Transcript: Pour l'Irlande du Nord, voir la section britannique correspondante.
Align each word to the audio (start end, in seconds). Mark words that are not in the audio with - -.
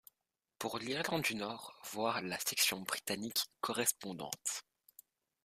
Pour 0.57 0.79
l'Irlande 0.79 1.21
du 1.21 1.35
Nord, 1.35 1.79
voir 1.91 2.23
la 2.23 2.39
section 2.39 2.79
britannique 2.81 3.43
correspondante. 3.59 4.63